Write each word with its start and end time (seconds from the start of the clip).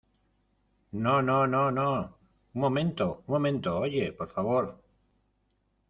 ¡No, 1.03 1.21
no, 1.21 1.45
no, 1.45 1.69
no, 1.69 1.93
un 2.55 2.61
momento! 2.61 3.21
Un 3.27 3.33
momento. 3.35 3.77
oye.¡ 3.81 4.11
por 4.17 4.29
favor! 4.29 4.79